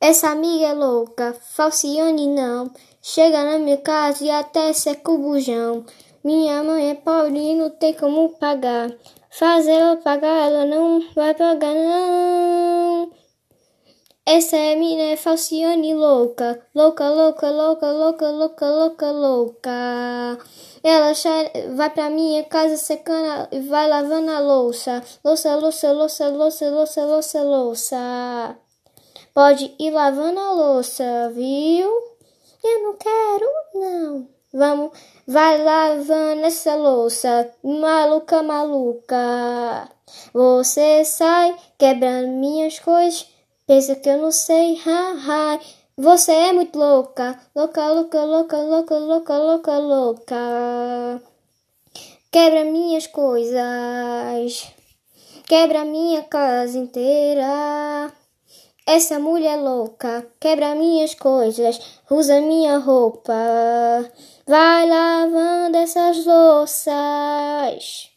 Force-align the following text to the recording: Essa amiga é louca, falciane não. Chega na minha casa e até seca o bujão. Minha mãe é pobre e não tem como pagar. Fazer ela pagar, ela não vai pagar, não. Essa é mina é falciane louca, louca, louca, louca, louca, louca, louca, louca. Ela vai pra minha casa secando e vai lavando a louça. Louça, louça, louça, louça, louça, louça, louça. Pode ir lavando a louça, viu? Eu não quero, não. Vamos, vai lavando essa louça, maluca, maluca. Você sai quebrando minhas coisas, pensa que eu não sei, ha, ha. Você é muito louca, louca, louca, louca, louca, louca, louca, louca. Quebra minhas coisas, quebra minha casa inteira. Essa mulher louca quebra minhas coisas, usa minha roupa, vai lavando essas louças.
Essa 0.00 0.30
amiga 0.30 0.66
é 0.66 0.74
louca, 0.74 1.34
falciane 1.40 2.26
não. 2.26 2.70
Chega 3.00 3.44
na 3.44 3.58
minha 3.58 3.78
casa 3.78 4.24
e 4.24 4.30
até 4.30 4.72
seca 4.72 5.10
o 5.10 5.18
bujão. 5.18 5.84
Minha 6.22 6.62
mãe 6.62 6.90
é 6.90 6.94
pobre 6.94 7.38
e 7.38 7.54
não 7.54 7.70
tem 7.70 7.94
como 7.94 8.30
pagar. 8.38 8.90
Fazer 9.30 9.72
ela 9.72 9.96
pagar, 9.96 10.46
ela 10.46 10.64
não 10.64 11.00
vai 11.14 11.34
pagar, 11.34 11.74
não. 11.74 13.10
Essa 14.26 14.56
é 14.56 14.74
mina 14.74 15.02
é 15.12 15.16
falciane 15.16 15.92
louca, 15.92 16.58
louca, 16.74 17.10
louca, 17.10 17.50
louca, 17.50 17.92
louca, 17.92 18.30
louca, 18.30 18.66
louca, 18.70 19.10
louca. 19.10 20.38
Ela 20.82 21.12
vai 21.76 21.90
pra 21.90 22.08
minha 22.08 22.42
casa 22.44 22.78
secando 22.78 23.48
e 23.52 23.60
vai 23.60 23.86
lavando 23.86 24.30
a 24.30 24.40
louça. 24.40 25.02
Louça, 25.22 25.54
louça, 25.56 25.92
louça, 25.92 26.28
louça, 26.28 26.70
louça, 26.70 27.04
louça, 27.04 27.42
louça. 27.42 28.63
Pode 29.34 29.74
ir 29.80 29.90
lavando 29.90 30.38
a 30.38 30.52
louça, 30.52 31.28
viu? 31.34 31.90
Eu 32.62 32.82
não 32.84 32.96
quero, 32.96 33.46
não. 33.74 34.28
Vamos, 34.52 34.96
vai 35.26 35.60
lavando 35.60 36.46
essa 36.46 36.76
louça, 36.76 37.52
maluca, 37.64 38.44
maluca. 38.44 39.90
Você 40.32 41.04
sai 41.04 41.56
quebrando 41.76 42.28
minhas 42.28 42.78
coisas, 42.78 43.26
pensa 43.66 43.96
que 43.96 44.08
eu 44.08 44.18
não 44.18 44.30
sei, 44.30 44.80
ha, 44.86 45.16
ha. 45.26 45.60
Você 45.96 46.30
é 46.30 46.52
muito 46.52 46.78
louca, 46.78 47.36
louca, 47.56 47.88
louca, 47.88 48.24
louca, 48.24 48.56
louca, 48.56 48.98
louca, 48.98 49.36
louca, 49.36 49.78
louca. 49.78 51.22
Quebra 52.30 52.64
minhas 52.64 53.08
coisas, 53.08 54.68
quebra 55.48 55.84
minha 55.84 56.22
casa 56.22 56.78
inteira. 56.78 58.12
Essa 58.86 59.18
mulher 59.18 59.56
louca 59.56 60.30
quebra 60.38 60.74
minhas 60.74 61.14
coisas, 61.14 61.80
usa 62.10 62.42
minha 62.42 62.76
roupa, 62.76 63.32
vai 64.46 64.86
lavando 64.86 65.78
essas 65.78 66.26
louças. 66.26 68.13